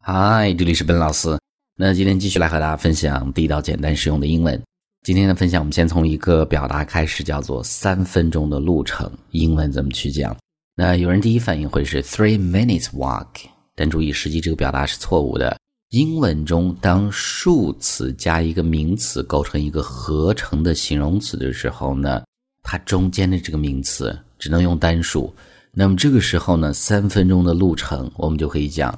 [0.00, 1.36] 嗨，这里是本老师。
[1.76, 4.60] 那今天继续来和大家分享地道、简单、实用的英文。
[5.02, 9.10] 今天的分享，我们先从一个表达开始，叫做“三分钟的路程”。
[9.32, 10.36] 英文怎么去讲？
[10.76, 13.26] 那有人第一反应会是 “three minutes walk”，
[13.74, 15.58] 但注意，实际这个表达是错误的。
[15.90, 22.22] 英文中，当数词加一个名词构成一个合成的形容词的时候呢，
[22.62, 25.34] 它中间的这个名词只能用单数。
[25.72, 28.96] 那么这个时候呢，三分钟的路程，我们就可以讲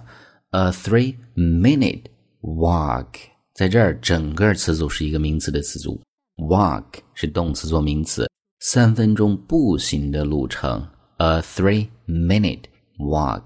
[0.51, 2.05] a three-minute
[2.41, 3.07] walk。
[3.55, 6.01] 在这儿，整个词组是一个名词的词组
[6.37, 6.85] ，walk
[7.15, 8.27] 是动词做名词，
[8.61, 10.87] 三分钟步行的路程
[11.19, 12.65] ，a three-minute
[12.99, 13.43] walk，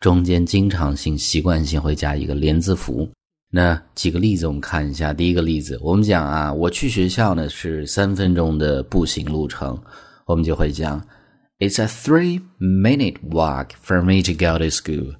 [0.00, 3.08] 中间经常性、习惯性会加一个连字符。
[3.50, 9.76] 那几个例子我们看一下，第一个例子，我们讲啊，我去学校呢是三分钟的步行路程，
[10.26, 11.04] 我们就会讲。
[11.58, 15.16] It's a three-minute walk for me to go to school.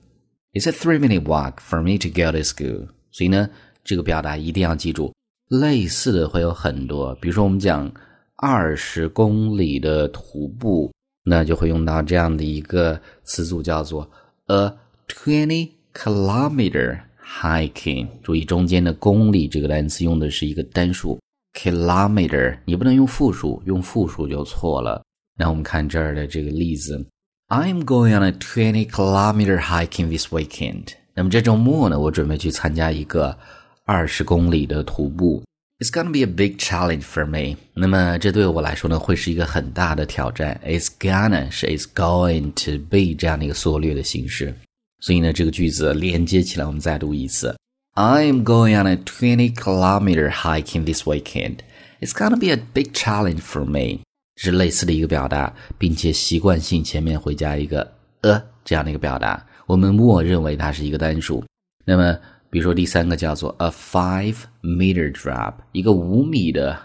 [0.56, 2.88] It's a three-minute walk for me to go to school.
[3.10, 3.50] 所以呢，
[3.84, 5.12] 这个表达一定要记住。
[5.48, 7.92] 类似的会有很多，比如说我们讲
[8.36, 10.90] 二十公里的徒步，
[11.22, 14.10] 那就会用到这样的一个词组，叫做
[14.46, 14.72] a
[15.06, 18.08] twenty kilometer hiking。
[18.22, 21.20] 注意中间的公里这个单词用的是一个单数
[21.52, 25.04] kilometer，你不能用复数，用复数就错了。
[25.38, 27.06] 那我们看这儿的这个例子
[27.49, 30.93] ，I'm going on a twenty kilometer hiking this weekend。
[31.13, 33.37] 那么这周末呢，我准备去参加一个
[33.85, 35.43] 二十公里的徒步。
[35.79, 37.57] It's gonna be a big challenge for me。
[37.73, 40.61] 那么这对我来说呢，会是一个很大的挑战。
[40.65, 44.55] It's gonna 是 It's going to be 这样的一个缩略的形式。
[44.99, 47.57] 所以呢，这个句子连接起来，我们再读一次。
[47.95, 51.57] I'm going on a twenty kilometer hiking this weekend.
[51.99, 54.01] It's gonna be a big challenge for me.
[54.36, 57.80] 是类似的一个表达，并且习惯性前面会加一个
[58.22, 61.44] a 这样的一个表达，我们默认为它是一个单数。
[61.84, 62.18] 那么，
[62.50, 66.78] 比如说第三个叫做 a five meter drop，一个五米的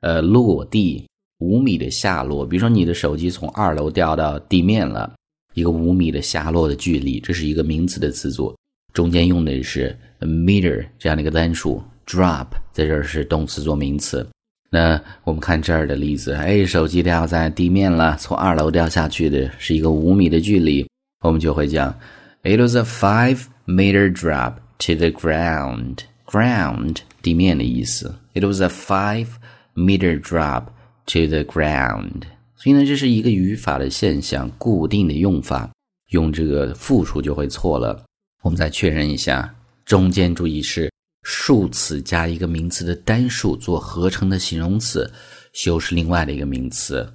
[0.00, 1.06] 呃落地，
[1.38, 2.46] 五米的下落。
[2.46, 5.14] 比如说你的手机从二楼掉到地面了，
[5.54, 8.56] 一个五米的下落的距离，这是一个名词的词组，
[8.92, 14.26] 中间用的是 meter 这样的一个单数，drop 在这儿是动词做名词。
[14.70, 20.86] 那我们看这儿的例子，哎，手机掉在地面了，从二楼掉下去的是一个五米的距离，
[21.20, 21.94] 我们就会讲
[22.42, 26.00] ，It was a five meter drop to the ground.
[26.26, 28.14] Ground 地面的意思。
[28.34, 29.28] It was a five
[29.74, 30.64] meter drop
[31.06, 32.24] to the ground.
[32.54, 35.70] 所以呢，这是一个语法的现象，固定的用法，
[36.10, 38.04] 用这个复数就会错了。
[38.42, 39.54] 我们再确认一下，
[39.86, 40.92] 中间注意是。
[41.30, 45.12] 数词加一个名词的单数做合成的形容词，
[45.52, 47.06] 修饰另外的一个名词，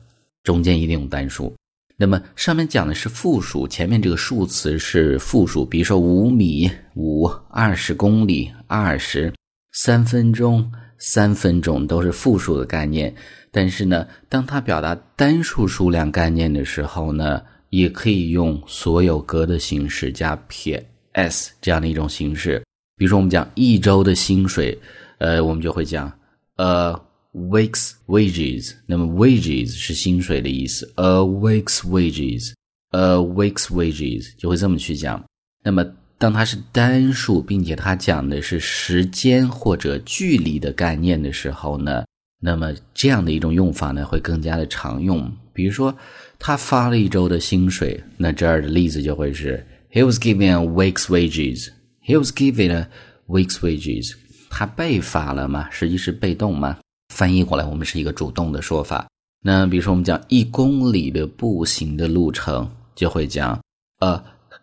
[0.43, 1.51] 中间一定用单数。
[1.97, 9.33] 那么上面讲的是复数，前面这个数词是复数，比如说五米、五、二十公里、二十、
[9.71, 13.11] 三分钟、三分钟都是复数的概念。
[13.49, 17.41] 但是呢，当它表达单数数量概念的时候呢，
[17.71, 22.63] 也可以用所有格的形式加撇 s 这样的一种形式。
[23.03, 24.79] 比如说，我们讲一周的薪水，
[25.17, 26.09] 呃，我们就会讲
[26.55, 26.97] a
[27.33, 28.71] week's wages。
[28.85, 35.21] 那么 wages 是薪水的意思，a week's wages，a week's wages 就会这么去讲。
[35.65, 35.85] 那么
[36.17, 42.05] 当它是单数，并且它讲的是时间或者距离的概念的时候呢，
[42.39, 45.29] 那么这样的一种用法呢会更加的常用。
[45.51, 45.93] 比如说，
[46.39, 51.67] 他发了一周的薪水，那这儿的例子就会是 He was given a week's wages。
[52.05, 52.89] He was given a
[53.27, 54.13] week's wages。
[54.49, 55.69] 他被罚了吗？
[55.71, 56.77] 实际是被动吗？
[57.13, 59.07] 翻译过来，我们是一个主动的说法。
[59.41, 63.59] 那比如说，我们讲一公里的步行的路程，就会讲
[63.99, 64.21] a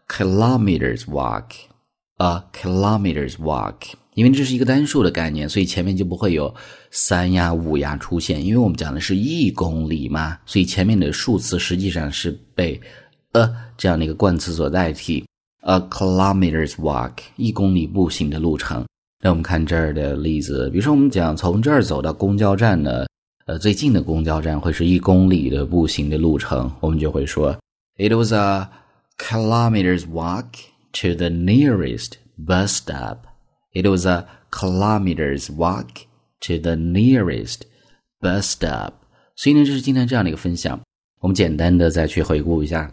[0.09, 1.45] kilometers walk。
[2.19, 3.93] a kilometers walk。
[4.15, 6.55] 因为这是一个单数的概念，所以前面就不会有
[6.91, 8.45] 三呀、五呀出现。
[8.45, 12.79] 因为我们讲的是一公里嘛，所以前面的数词实际上是被
[13.33, 15.25] a 这样的一个冠词所代替。
[15.62, 18.86] A kilometers walk，一公里步行的路程。
[19.22, 23.08] 那我们看这儿的例子，比如说我们讲从这儿走到公交站呢，
[23.48, 27.58] 呃，最近的公交站会是一公里的步行的路程，我们就会说，
[27.98, 28.70] It was a
[29.18, 30.46] kilometers walk
[30.94, 33.20] to the nearest bus stop.
[33.74, 36.06] It was a kilometers walk
[36.42, 37.62] to the nearest
[38.22, 38.94] bus stop.
[39.36, 40.80] 所以呢，这是今天这样的一个分享。
[41.22, 42.92] 我们简单的再去回顾一下。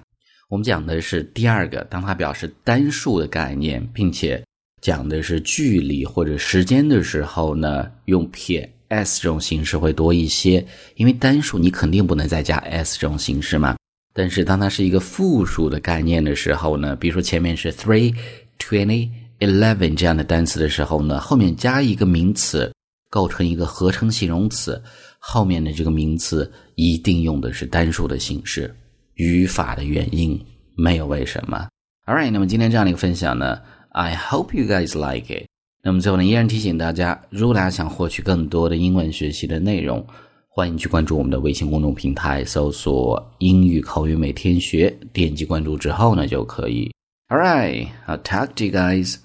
[0.50, 4.42] 我们讲的是第二个，当它表示单数的概念，并且
[4.82, 10.66] 讲的是距离或者时间的时候呢，用撇 s 这种形式会多一些。
[10.96, 13.76] 因为单数你肯定不能再加 s 这种形式嘛。
[14.14, 18.16] 但是当它是一个复数的概念的时候呢，比如说前面是 three
[18.58, 19.10] twenty
[19.40, 22.72] eleven 这样的单词的时候呢，后面加一个名词，
[23.10, 24.82] 构成一个合成形容词，
[25.20, 28.74] 后面的这个名词一定用的是单数的形式。
[29.18, 30.40] 语法的原因，
[30.76, 31.68] 没有为什么。
[32.06, 33.60] All right，那么今天这样的一个分享呢
[33.90, 35.46] ，I hope you guys like it。
[35.84, 40.06] 那么最后呢，依然提醒大家，如果大家想获取更多的英文学习的内容，
[40.50, 46.92] 欢迎去关注我们的微信公众平台，搜索“英语口语每天学”，点击关注之后呢，就可以。
[47.30, 49.18] All right, I'll talk to you guys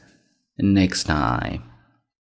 [0.57, 1.72] next time.